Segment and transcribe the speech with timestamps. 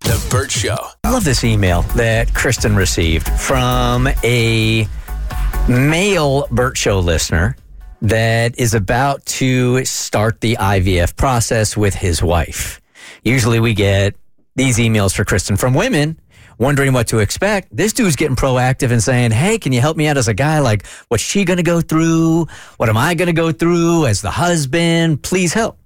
[0.00, 0.76] The Burt Show.
[1.04, 4.86] I love this email that Kristen received from a
[5.68, 7.56] male Burt Show listener
[8.02, 12.80] that is about to start the IVF process with his wife.
[13.22, 14.14] Usually we get
[14.56, 16.18] these emails for Kristen from women
[16.60, 17.74] wondering what to expect.
[17.74, 20.60] This dude's getting proactive and saying, Hey, can you help me out as a guy?
[20.60, 22.46] Like, what's she going to go through?
[22.76, 25.22] What am I going to go through as the husband?
[25.22, 25.78] Please help.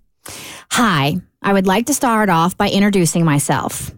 [0.72, 3.90] Hi, I would like to start off by introducing myself.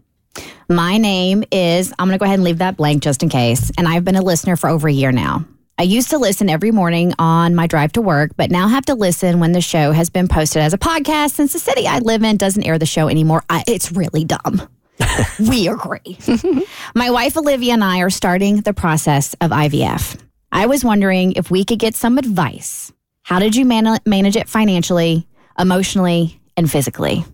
[0.69, 3.71] My name is, I'm going to go ahead and leave that blank just in case,
[3.79, 5.45] and I've been a listener for over a year now.
[5.79, 8.97] I used to listen every morning on my drive to work, but now have to
[8.97, 12.25] listen when the show has been posted as a podcast since the city I live
[12.25, 13.45] in doesn't air the show anymore.
[13.49, 14.69] I, it's really dumb.
[15.39, 16.19] we agree.
[16.97, 20.19] my wife Olivia and I are starting the process of IVF.
[20.51, 22.93] I was wondering if we could get some advice.
[23.23, 27.25] How did you man- manage it financially, emotionally, and physically?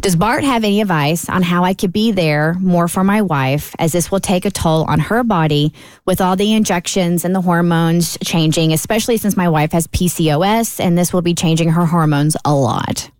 [0.00, 3.74] Does Bart have any advice on how I could be there more for my wife,
[3.78, 5.72] as this will take a toll on her body
[6.04, 10.98] with all the injections and the hormones changing, especially since my wife has PCOS and
[10.98, 13.10] this will be changing her hormones a lot?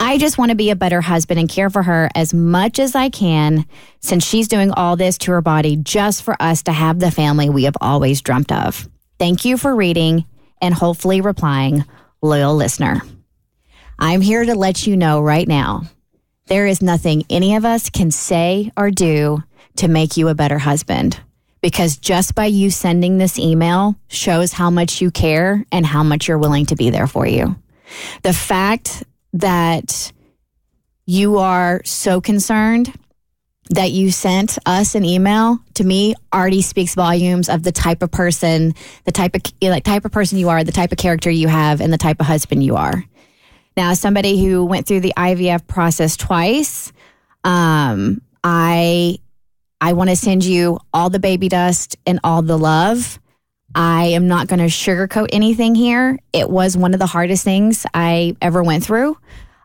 [0.00, 2.94] I just want to be a better husband and care for her as much as
[2.94, 3.66] I can
[4.00, 7.48] since she's doing all this to her body just for us to have the family
[7.48, 8.88] we have always dreamt of.
[9.18, 10.26] Thank you for reading
[10.60, 11.84] and hopefully replying,
[12.22, 13.02] loyal listener.
[13.98, 15.82] I'm here to let you know right now
[16.46, 19.42] there is nothing any of us can say or do
[19.76, 21.20] to make you a better husband.
[21.60, 26.28] Because just by you sending this email shows how much you care and how much
[26.28, 27.56] you're willing to be there for you.
[28.22, 29.02] The fact
[29.34, 30.12] that
[31.04, 32.92] you are so concerned
[33.70, 38.10] that you sent us an email to me already speaks volumes of the type of
[38.10, 41.48] person, the type of like type of person you are, the type of character you
[41.48, 43.04] have, and the type of husband you are.
[43.78, 46.92] Now, as somebody who went through the IVF process twice,
[47.44, 49.18] um, I
[49.80, 53.20] I want to send you all the baby dust and all the love.
[53.76, 56.18] I am not going to sugarcoat anything here.
[56.32, 59.16] It was one of the hardest things I ever went through.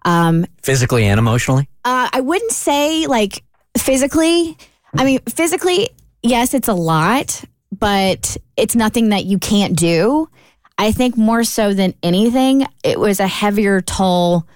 [0.06, 1.68] Um, Physically and emotionally?
[1.84, 3.44] uh, I wouldn't say like
[3.75, 4.56] physically.
[4.95, 5.90] I mean, physically,
[6.22, 10.30] yes, it's a lot, but it's nothing that you can't do.
[10.78, 14.47] I think more so than anything, it was a heavier toll.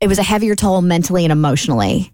[0.00, 2.12] It was a heavier toll mentally and emotionally.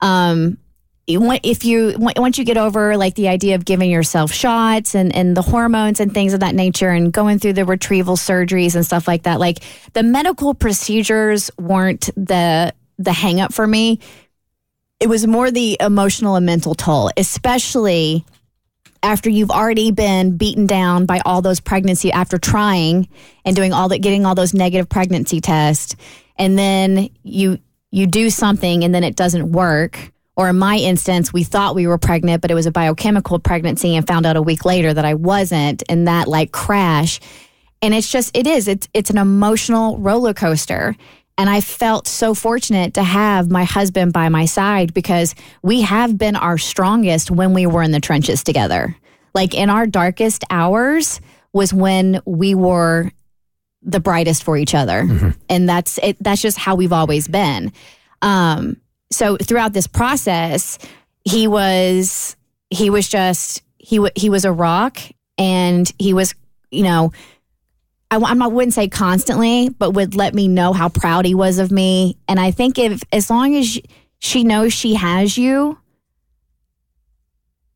[0.00, 0.58] Um,
[1.06, 5.36] if you once you get over like the idea of giving yourself shots and and
[5.36, 9.08] the hormones and things of that nature and going through the retrieval surgeries and stuff
[9.08, 9.58] like that like
[9.92, 13.98] the medical procedures weren't the the hang up for me
[15.00, 18.24] it was more the emotional and mental toll especially
[19.02, 23.08] after you've already been beaten down by all those pregnancy after trying
[23.44, 25.96] and doing all that getting all those negative pregnancy tests
[26.36, 27.58] and then you
[27.90, 30.12] you do something and then it doesn't work.
[30.36, 33.96] Or in my instance we thought we were pregnant but it was a biochemical pregnancy
[33.96, 37.20] and found out a week later that I wasn't and that like crash.
[37.82, 40.96] And it's just it is it's it's an emotional roller coaster
[41.40, 46.18] and I felt so fortunate to have my husband by my side because we have
[46.18, 48.94] been our strongest when we were in the trenches together.
[49.32, 51.18] Like in our darkest hours
[51.54, 53.10] was when we were
[53.80, 55.04] the brightest for each other.
[55.04, 55.30] Mm-hmm.
[55.48, 57.72] And that's it, that's just how we've always been.
[58.20, 58.76] Um,
[59.10, 60.76] so throughout this process,
[61.24, 62.36] he was
[62.68, 64.98] he was just he w- he was a rock
[65.38, 66.34] and he was
[66.70, 67.12] you know
[68.10, 71.70] I, I wouldn't say constantly, but would let me know how proud he was of
[71.70, 72.16] me.
[72.26, 73.78] And I think if as long as
[74.18, 75.78] she knows she has you,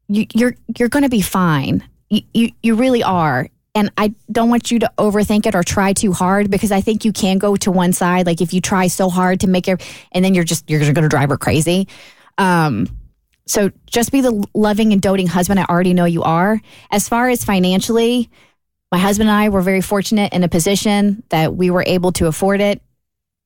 [0.09, 1.83] you you're you're going to be fine.
[2.11, 3.49] You, you you really are.
[3.77, 7.05] And I don't want you to overthink it or try too hard because I think
[7.05, 8.27] you can go to one side.
[8.27, 9.83] Like if you try so hard to make it,
[10.13, 11.89] and then you're just you're going to drive her crazy.
[12.39, 12.87] Um,
[13.47, 16.61] So just be the loving and doting husband I already know you are.
[16.91, 18.31] As far as financially,
[18.95, 22.29] my husband and I were very fortunate in a position that we were able to
[22.29, 22.81] afford it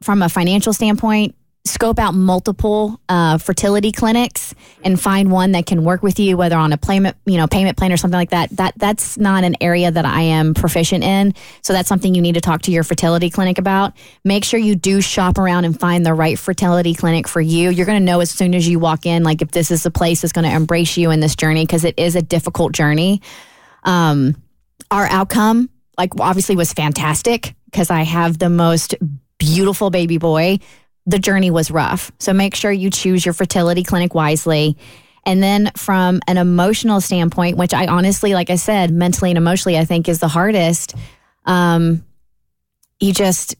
[0.03, 4.55] from a financial standpoint scope out multiple uh, fertility clinics
[4.85, 7.79] and find one that can work with you, whether on a payment, you know, payment
[7.79, 8.51] plan or something like that.
[8.51, 11.33] That that's not an area that I am proficient in.
[11.63, 13.95] So that's something you need to talk to your fertility clinic about.
[14.25, 17.71] Make sure you do shop around and find the right fertility clinic for you.
[17.71, 19.91] You're going to know as soon as you walk in, like if this is the
[19.91, 23.23] place that's going to embrace you in this journey because it is a difficult journey.
[23.85, 24.37] Um,
[24.91, 28.95] our outcome, like obviously, was fantastic because I have the most
[29.39, 30.59] beautiful baby boy
[31.09, 32.13] the journey was rough.
[32.19, 34.77] So make sure you choose your fertility clinic wisely.
[35.25, 39.79] And then from an emotional standpoint, which I honestly, like I said, mentally and emotionally,
[39.79, 40.95] I think is the hardest.
[41.47, 42.05] Um,
[43.01, 43.57] you just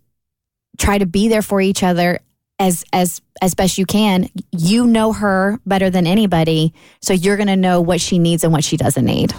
[0.77, 2.21] try to be there for each other
[2.59, 4.29] as as as best you can.
[4.53, 8.53] You know her better than anybody, so you're going to know what she needs and
[8.53, 9.33] what she doesn't need.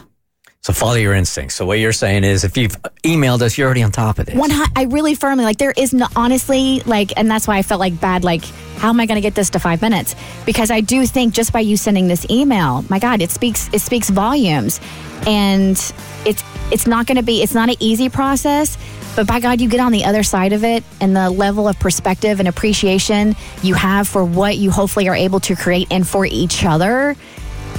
[0.62, 1.56] So follow your instincts.
[1.56, 4.36] So what you're saying is, if you've emailed us, you're already on top of this.
[4.36, 7.80] One, I really firmly like there is no honestly like, and that's why I felt
[7.80, 8.26] like bad.
[8.26, 8.44] Like,
[8.76, 10.16] how am I going to get this to five minutes?
[10.46, 13.80] Because I do think just by you sending this email, my God, it speaks it
[13.80, 14.82] speaks volumes,
[15.26, 15.78] and
[16.26, 18.78] it's it's not going to be it's not an easy process.
[19.16, 21.80] But by God, you get on the other side of it, and the level of
[21.80, 26.26] perspective and appreciation you have for what you hopefully are able to create and for
[26.26, 27.16] each other,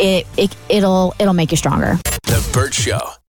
[0.00, 1.99] it, it it'll it'll make you stronger.
[2.31, 3.11] The Burt Show.